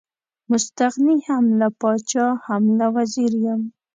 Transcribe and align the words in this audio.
مستغني 0.49 1.17
هم 1.27 1.45
له 1.59 1.67
پاچا 1.79 2.25
هم 2.45 2.63
له 2.79 2.87
وزیر 2.95 3.31
یم. 3.45 3.61